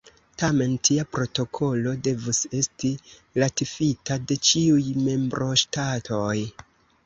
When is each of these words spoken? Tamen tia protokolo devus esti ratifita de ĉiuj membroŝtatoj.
Tamen 0.43 0.71
tia 0.87 1.03
protokolo 1.17 1.93
devus 2.07 2.41
esti 2.61 2.91
ratifita 3.43 4.19
de 4.33 4.41
ĉiuj 4.51 4.83
membroŝtatoj. 5.07 6.37